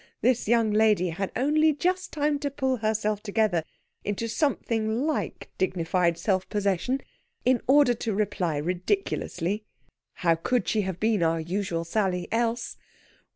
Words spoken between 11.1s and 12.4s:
our usual Sally,